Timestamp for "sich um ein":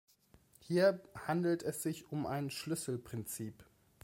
1.83-2.49